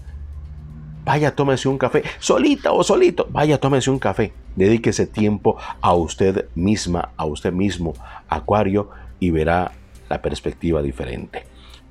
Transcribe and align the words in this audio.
vaya, 1.07 1.33
tómese 1.33 1.67
un 1.69 1.77
café, 1.77 2.03
solita 2.19 2.73
o 2.73 2.83
solito, 2.83 3.27
vaya, 3.31 3.57
tómese 3.57 3.89
un 3.89 3.97
café. 3.97 4.33
Dedíquese 4.57 5.07
tiempo 5.07 5.55
a 5.79 5.93
usted 5.93 6.49
misma, 6.53 7.11
a 7.15 7.23
usted 7.25 7.53
mismo, 7.53 7.93
Acuario, 8.27 8.89
y 9.17 9.31
verá 9.31 9.71
la 10.09 10.21
perspectiva 10.21 10.81
diferente. 10.81 11.45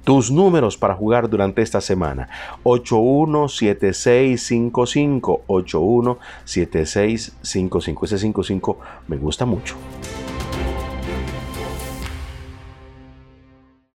Tus 0.05 0.31
números 0.31 0.77
para 0.77 0.95
jugar 0.95 1.31
durante 1.31 1.63
esta 1.63 1.81
semana. 1.81 2.29
817655. 2.63 5.45
817655. 5.47 8.05
Ese 8.05 8.19
55 8.19 8.79
me 9.09 9.17
gusta 9.17 9.47
mucho. 9.47 9.77